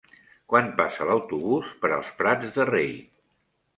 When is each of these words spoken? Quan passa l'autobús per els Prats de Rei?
Quan 0.53 0.69
passa 0.79 1.07
l'autobús 1.09 1.69
per 1.83 1.93
els 1.99 2.09
Prats 2.23 2.57
de 2.59 2.67
Rei? 2.71 2.93